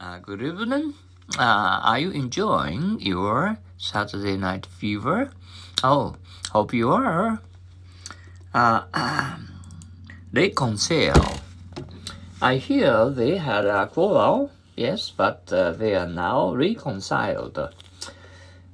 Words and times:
Uh, 0.00 0.18
good 0.18 0.40
evening. 0.40 0.94
Uh, 1.36 1.80
are 1.82 1.98
you 1.98 2.12
enjoying 2.12 3.00
your 3.00 3.58
Saturday 3.76 4.36
Night 4.36 4.64
Fever? 4.64 5.32
Oh, 5.82 6.14
hope 6.52 6.72
you 6.72 6.92
are. 6.92 7.40
Uh, 8.54 8.82
um, 8.94 9.48
they 10.32 10.50
conceal. 10.50 11.40
I 12.40 12.58
hear 12.58 13.10
they 13.10 13.38
had 13.38 13.66
a 13.66 13.88
quarrel, 13.88 14.52
yes, 14.76 15.10
but 15.10 15.52
uh, 15.52 15.72
they 15.72 15.96
are 15.96 16.06
now 16.06 16.54
reconciled. 16.54 17.58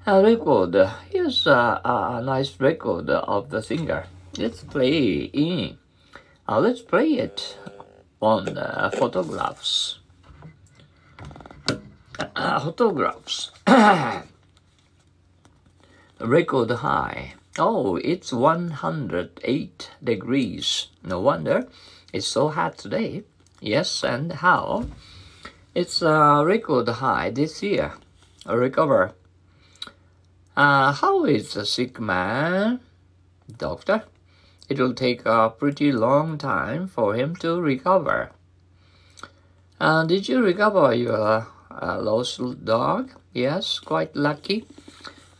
A 0.04 0.22
record. 0.22 0.76
Here's 1.08 1.46
a, 1.46 1.80
a 1.82 2.20
nice 2.22 2.60
record 2.60 3.08
of 3.08 3.48
the 3.48 3.62
singer. 3.62 4.04
Let's 4.36 4.62
play 4.62 5.30
in. 5.32 5.78
Uh, 6.46 6.60
let's 6.60 6.82
play 6.82 7.14
it 7.14 7.56
on 8.20 8.58
uh, 8.58 8.90
photographs. 8.92 10.00
Uh, 12.18 12.60
photographs. 12.60 13.50
Record 16.20 16.70
high. 16.70 17.34
Oh, 17.58 17.96
it's 17.96 18.32
108 18.32 19.90
degrees. 20.02 20.88
No 21.02 21.20
wonder 21.20 21.68
it's 22.14 22.28
so 22.28 22.48
hot 22.48 22.78
today. 22.78 23.24
Yes, 23.60 24.04
and 24.04 24.34
how? 24.34 24.86
It's 25.74 26.00
a 26.00 26.44
record 26.46 26.88
high 26.88 27.30
this 27.30 27.60
year. 27.60 27.94
Recover. 28.46 29.14
Uh, 30.56 30.92
how 30.92 31.24
is 31.24 31.54
the 31.54 31.66
sick 31.66 31.98
man? 31.98 32.78
Doctor? 33.58 34.04
It 34.68 34.78
will 34.78 34.94
take 34.94 35.26
a 35.26 35.50
pretty 35.50 35.90
long 35.90 36.38
time 36.38 36.86
for 36.86 37.14
him 37.16 37.34
to 37.36 37.60
recover. 37.60 38.30
Uh, 39.80 40.04
did 40.04 40.28
you 40.28 40.40
recover 40.40 40.94
your 40.94 41.48
uh, 41.80 42.00
lost 42.00 42.64
dog? 42.64 43.12
Yes, 43.32 43.78
quite 43.78 44.14
lucky. 44.14 44.66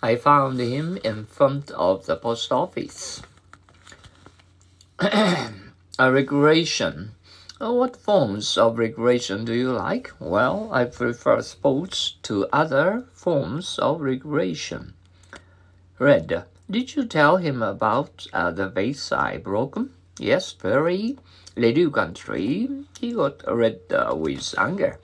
I 0.03 0.17
found 0.17 0.61
him 0.61 0.99
in 1.05 1.27
front 1.27 1.71
of 1.71 2.07
the 2.07 2.17
post 2.17 2.53
office. 2.53 3.23
a 5.01 6.13
recreation. 6.13 7.13
What 7.59 7.97
forms 7.97 8.59
of 8.59 8.79
recreation 8.79 9.45
do 9.45 9.55
you 9.55 9.73
like? 9.73 10.13
Well, 10.19 10.69
I 10.73 10.85
prefer 10.85 11.41
sports 11.41 12.17
to 12.25 12.47
other 12.53 13.07
forms 13.13 13.79
of 13.79 14.01
recreation. 14.01 14.95
Red. 15.99 16.45
Did 16.71 16.97
you 16.97 17.05
tell 17.05 17.37
him 17.37 17.63
about 17.63 18.27
uh, 18.33 18.51
the 18.51 18.69
vase 18.69 19.13
I 19.13 19.39
broke? 19.39 19.79
Yes, 20.19 20.53
very 20.53 21.17
little 21.57 21.91
country. 21.91 22.69
He 22.99 23.13
got 23.13 23.43
red 23.47 23.81
uh, 23.91 24.15
with 24.17 24.55
anger. 24.59 24.99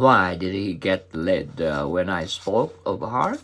Why 0.00 0.34
did 0.34 0.54
he 0.54 0.72
get 0.74 1.10
red 1.12 1.60
uh, 1.60 1.84
when 1.86 2.08
I 2.08 2.24
spoke 2.24 2.80
of 2.86 3.00
her? 3.00 3.36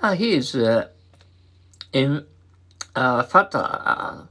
Uh, 0.00 0.14
he 0.14 0.32
is 0.32 0.54
uh, 0.56 0.88
in 1.92 2.24
uh, 2.96 3.22
fatter, 3.24 3.58
uh, 3.58 4.22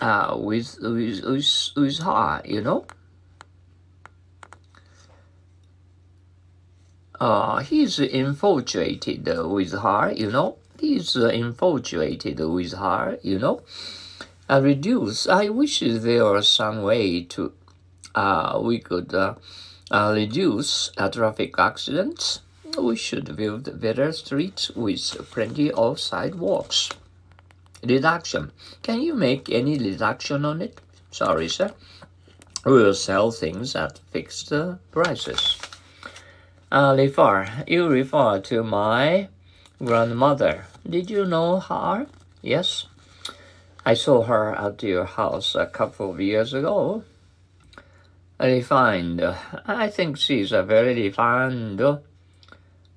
uh, 0.00 0.36
with, 0.38 0.78
with, 0.80 1.24
with, 1.24 1.70
with 1.76 1.98
her, 1.98 2.42
you 2.44 2.60
know? 2.60 2.86
uh, 7.20 7.58
he's 7.58 7.98
infatuated 7.98 9.26
with 9.26 9.72
her, 9.72 10.12
you 10.12 10.30
know. 10.30 10.56
He's 10.78 11.16
infatuated 11.16 12.38
with 12.38 12.72
her, 12.74 13.18
you 13.22 13.38
know. 13.38 13.62
Uh, 14.48 14.60
reduce. 14.62 15.26
I 15.28 15.48
wish 15.48 15.80
there 15.80 16.24
was 16.24 16.48
some 16.48 16.82
way 16.82 17.22
to 17.24 17.46
uh, 17.46 17.67
we 18.60 18.78
could 18.78 19.14
uh, 19.14 19.34
uh, 19.90 20.12
reduce 20.14 20.90
uh, 20.96 21.08
traffic 21.08 21.54
accidents. 21.58 22.40
We 22.78 22.96
should 22.96 23.34
build 23.36 23.80
better 23.80 24.12
streets 24.12 24.70
with 24.70 25.00
plenty 25.30 25.70
of 25.72 25.98
sidewalks. 25.98 26.90
Reduction. 27.82 28.52
Can 28.82 29.00
you 29.00 29.14
make 29.14 29.48
any 29.50 29.78
reduction 29.78 30.44
on 30.44 30.60
it? 30.62 30.80
Sorry, 31.10 31.48
sir. 31.48 31.72
We'll 32.64 32.94
sell 32.94 33.30
things 33.30 33.74
at 33.74 33.98
fixed 34.10 34.52
uh, 34.52 34.76
prices. 34.90 35.58
Uh, 36.70 36.94
refer. 36.98 37.48
You 37.66 37.88
refer 37.88 38.40
to 38.40 38.62
my 38.62 39.28
grandmother. 39.82 40.66
Did 40.88 41.08
you 41.08 41.24
know 41.24 41.60
her? 41.60 42.06
Yes. 42.42 42.86
I 43.86 43.94
saw 43.94 44.22
her 44.24 44.54
at 44.54 44.82
your 44.82 45.06
house 45.06 45.54
a 45.54 45.66
couple 45.66 46.10
of 46.10 46.20
years 46.20 46.52
ago. 46.52 47.04
Refined. 48.40 49.20
I 49.66 49.88
think 49.88 50.16
she's 50.16 50.52
a 50.52 50.62
very 50.62 50.94
refined, 50.94 51.82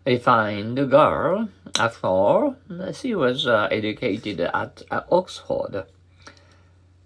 refined 0.05 0.91
girl. 0.91 1.49
After 1.79 2.07
all, 2.07 2.55
she 2.93 3.15
was 3.15 3.47
uh, 3.47 3.67
educated 3.71 4.39
at 4.39 4.83
uh, 4.91 5.01
Oxford. 5.11 5.85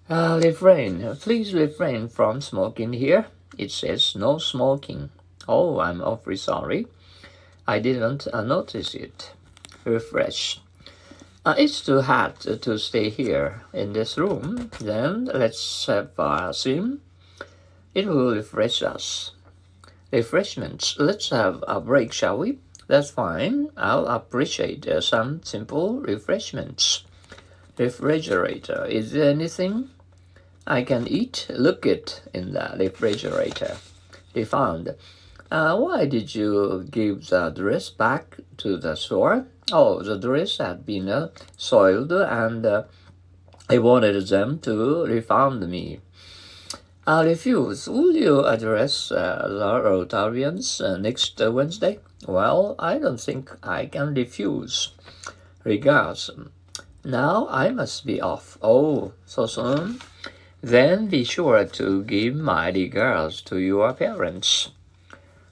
Uh, 0.10 0.42
refrain. 0.44 1.16
Please 1.16 1.54
refrain 1.54 2.10
from 2.10 2.42
smoking 2.42 2.92
here. 2.94 3.28
It 3.58 3.72
says 3.72 4.16
no 4.18 4.38
smoking. 4.38 5.12
Oh, 5.48 5.80
I'm 5.80 6.02
awfully 6.02 6.36
sorry. 6.36 6.88
I 7.66 7.80
didn't 7.80 8.28
uh, 8.34 8.42
notice 8.42 8.94
it. 8.96 9.32
Refresh. 9.86 10.60
Uh, 11.46 11.56
it's 11.58 11.80
too 11.80 12.02
hot 12.02 12.42
to 12.42 12.78
stay 12.80 13.10
here 13.10 13.62
in 13.72 13.94
this 13.94 14.18
room. 14.18 14.72
Then 14.82 15.26
let's 15.26 15.86
have 15.86 16.10
a 16.18 16.54
sim. 16.54 17.02
It 17.96 18.06
will 18.08 18.36
refresh 18.36 18.84
us. 18.84 19.32
Refreshments. 20.12 20.98
Let's 21.00 21.30
have 21.30 21.64
a 21.68 21.82
break, 21.82 22.14
shall 22.14 22.38
we? 22.38 22.60
That's 22.88 23.10
fine. 23.10 23.70
I'll 23.76 24.06
appreciate 24.06 24.88
uh, 24.88 25.02
some 25.02 25.42
simple 25.44 26.02
refreshments. 26.02 27.06
Refrigerator. 27.78 28.86
Is 28.86 29.14
there 29.14 29.32
anything 29.32 29.90
I 30.68 30.84
can 30.84 31.08
eat? 31.08 31.48
Look 31.50 31.86
it 31.86 32.22
in 32.34 32.54
the 32.54 32.76
refrigerator. 32.78 33.78
They 34.34 34.46
found 34.46 34.96
uh, 35.52 35.78
why 35.78 36.06
did 36.06 36.34
you 36.34 36.86
give 36.90 37.28
the 37.28 37.50
dress 37.50 37.90
back 37.90 38.38
to 38.58 38.78
the 38.78 38.96
store? 38.96 39.46
Oh, 39.72 40.02
the 40.02 40.18
dress 40.18 40.58
had 40.58 40.86
been 40.86 41.08
uh, 41.08 41.30
soiled 41.56 42.12
and 42.12 42.66
uh, 42.66 42.84
I 43.70 43.78
wanted 43.78 44.28
them 44.28 44.60
to 44.60 45.06
refund 45.06 45.70
me. 45.70 46.02
I 47.08 47.24
refuse. 47.24 47.88
Will 47.88 48.16
you 48.16 48.44
address 48.46 49.12
uh, 49.12 49.46
the 49.48 49.88
Rotarians 49.88 50.82
uh, 50.84 50.98
next 50.98 51.40
Wednesday? 51.40 52.00
Well, 52.28 52.74
I 52.80 52.98
don't 52.98 53.22
think 53.22 53.52
I 53.62 53.86
can 53.86 54.16
refuse. 54.16 54.90
Regards. 55.64 56.32
Now 57.04 57.48
I 57.52 57.70
must 57.70 58.08
be 58.08 58.20
off. 58.20 58.58
Oh, 58.60 59.14
so 59.28 59.46
soon? 59.46 60.00
Then 60.62 61.06
be 61.06 61.24
sure 61.24 61.66
to 61.66 62.04
give 62.06 62.34
my 62.34 62.72
regards 62.72 63.42
to 63.44 63.60
your 63.60 63.94
parents. 63.94 64.72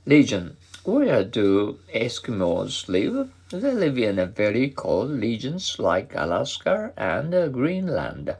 Legion. 0.07 0.57
Where 0.83 1.23
do 1.23 1.77
Eskimos 1.93 2.89
live? 2.89 3.29
They 3.51 3.73
live 3.73 3.99
in 3.99 4.33
very 4.33 4.69
cold 4.71 5.11
regions 5.11 5.77
like 5.77 6.13
Alaska 6.15 6.93
and 6.97 7.31
uh, 7.35 7.47
Greenland. 7.49 8.35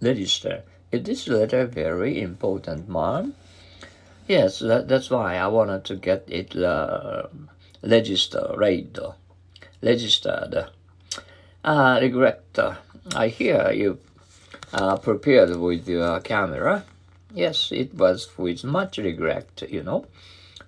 Register. 0.00 0.62
Is 0.92 1.02
this 1.02 1.28
letter 1.28 1.66
very 1.66 2.20
important, 2.20 2.88
Mom? 2.88 3.34
Yes, 4.28 4.60
that, 4.60 4.88
that's 4.88 5.10
why 5.10 5.36
I 5.36 5.46
wanted 5.48 5.84
to 5.86 5.96
get 5.96 6.24
it 6.28 6.56
uh, 6.56 7.24
registered. 7.82 8.58
Registered. 9.82 10.66
Uh, 11.64 11.98
regret. 12.00 12.58
I 13.14 13.28
hear 13.28 13.70
you 13.72 13.98
uh, 14.72 14.96
prepared 14.96 15.56
with 15.56 15.88
your 15.88 16.20
camera. 16.20 16.84
Yes, 17.34 17.70
it 17.72 17.94
was 17.94 18.28
with 18.38 18.64
much 18.64 18.98
regret, 18.98 19.62
you 19.68 19.82
know. 19.82 20.06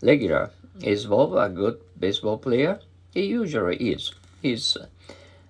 Regular. 0.03 0.51
Is 0.83 1.07
Bob 1.07 1.35
a 1.35 1.49
good 1.49 1.81
baseball 1.99 2.39
player? 2.39 2.81
He 3.15 3.25
usually 3.27 3.77
is. 3.77 4.13
He's 4.43 4.77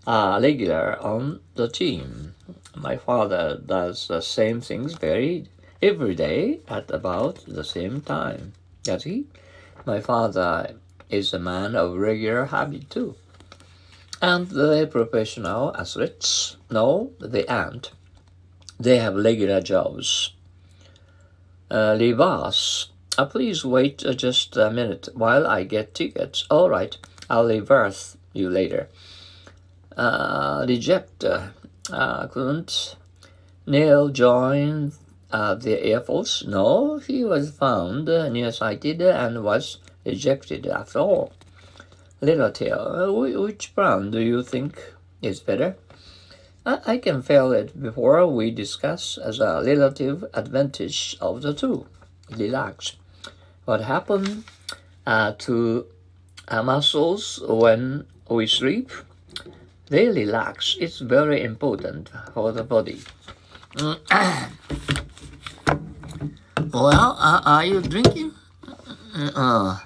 a 0.06 0.38
regular 0.40 0.98
on 1.02 1.40
the 1.54 1.68
team. 1.68 2.34
My 2.80 2.96
father 2.96 3.60
does 3.64 4.08
the 4.08 4.20
same 4.20 4.60
things 4.60 4.94
very 4.94 5.46
every 5.82 6.14
day 6.14 6.60
at 6.68 6.90
about 6.90 7.44
the 7.46 7.64
same 7.64 8.00
time. 8.00 8.52
Does 8.82 9.04
he? 9.04 9.26
My 9.84 10.00
father 10.00 10.74
is 11.10 11.32
a 11.32 11.38
man 11.38 11.74
of 11.74 11.96
regular 11.96 12.46
habit 12.46 12.90
too. 12.90 13.14
And 14.20 14.48
the 14.48 14.88
professional 14.90 15.76
athletes? 15.76 16.56
No, 16.70 17.12
they 17.20 17.46
aren't. 17.46 17.92
They 18.80 18.98
have 18.98 19.14
regular 19.14 19.60
jobs 19.60 20.32
uh, 21.70 21.96
reverse. 21.98 22.90
Uh, 23.16 23.26
please 23.26 23.64
wait 23.64 24.04
uh, 24.04 24.12
just 24.12 24.56
a 24.56 24.70
minute 24.70 25.08
while 25.14 25.46
I 25.46 25.64
get 25.64 25.94
tickets. 25.94 26.46
All 26.50 26.70
right, 26.70 26.96
I'll 27.28 27.46
reverse 27.46 28.16
you 28.32 28.48
later. 28.48 28.88
Uh, 29.96 30.64
reject. 30.68 31.24
Uh, 31.90 32.26
couldn't. 32.26 32.96
Neil 33.66 34.08
join 34.08 34.92
uh, 35.30 35.54
the 35.54 35.82
Air 35.82 36.00
Force? 36.00 36.44
No, 36.46 36.98
he 36.98 37.24
was 37.24 37.50
found 37.50 38.08
uh, 38.08 38.28
nearsighted 38.28 39.00
and 39.00 39.42
was 39.42 39.78
ejected 40.04 40.66
after 40.66 40.98
all. 40.98 41.32
Little 42.20 42.50
tail, 42.50 43.14
which 43.14 43.74
brand 43.74 44.12
do 44.12 44.20
you 44.20 44.42
think 44.42 44.94
is 45.22 45.40
better? 45.40 45.76
I, 46.66 46.98
can 46.98 47.22
feel 47.22 47.52
it 47.52 47.80
before 47.80 48.26
we 48.26 48.50
discuss 48.50 49.16
as 49.16 49.40
a 49.40 49.62
relative 49.64 50.22
advantage 50.34 51.16
of 51.18 51.40
the 51.40 51.54
two. 51.54 51.86
Relax. 52.30 52.96
What 53.64 53.80
happened 53.80 54.44
uh, 55.06 55.32
to 55.38 55.86
our 56.48 56.62
muscles 56.62 57.40
when 57.46 58.06
we 58.28 58.46
sleep? 58.46 58.90
They 59.88 60.08
relax. 60.08 60.76
It's 60.78 60.98
very 60.98 61.42
important 61.42 62.10
for 62.34 62.52
the 62.52 62.62
body. 62.62 63.00
well, 66.72 67.16
uh, 67.18 67.40
are 67.44 67.64
you 67.64 67.80
drinking 67.80 68.32
uh, 69.14 69.78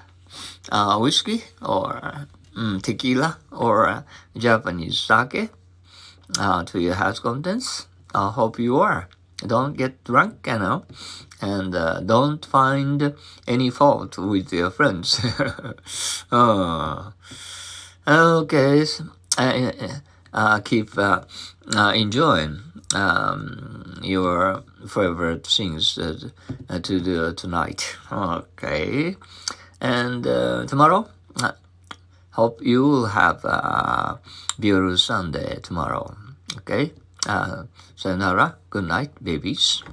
uh, 0.69 0.99
whiskey 0.99 1.43
or 1.61 2.27
um, 2.55 2.81
tequila 2.81 3.37
or 3.51 4.03
Japanese 4.37 4.99
sake 4.99 5.49
uh, 6.37 6.63
to 6.65 6.79
your 6.79 6.95
house 6.95 7.19
contents? 7.19 7.87
I 8.13 8.29
hope 8.31 8.59
you 8.59 8.79
are. 8.79 9.07
Don't 9.37 9.77
get 9.77 10.03
drunk, 10.03 10.47
you 10.47 10.59
know, 10.59 10.85
and 11.41 11.73
uh, 11.75 11.99
don't 12.01 12.45
find 12.45 13.13
any 13.47 13.69
fault 13.69 14.17
with 14.17 14.53
your 14.53 14.69
friends. 14.69 15.19
uh, 16.31 17.11
okay, 18.07 18.85
uh, 19.37 19.71
uh, 20.33 20.59
keep 20.59 20.97
uh, 20.97 21.21
enjoying 21.95 22.59
um, 22.95 23.99
your 24.03 24.63
favorite 24.87 25.45
things 25.47 25.95
to 25.95 26.31
do 26.99 27.33
tonight. 27.33 27.95
Okay, 28.11 29.15
and 29.81 30.23
tomorrow. 30.23 31.09
Hope 32.33 32.65
you 32.65 32.81
will 32.81 33.05
have 33.13 33.45
a 33.45 34.19
beautiful 34.59 34.97
Sunday 34.97 35.59
tomorrow. 35.61 36.17
Okay? 36.57 36.91
Uh, 37.27 37.65
sayonara. 37.95 38.57
Good 38.71 38.85
night, 38.85 39.11
babies. 39.23 39.83